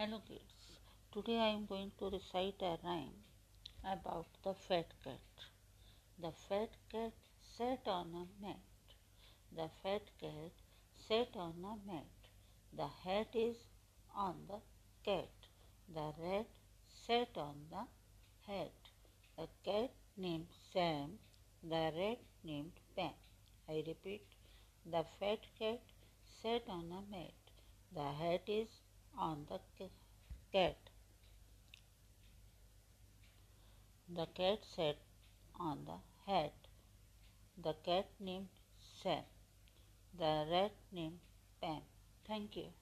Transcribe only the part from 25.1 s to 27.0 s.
fat cat sat on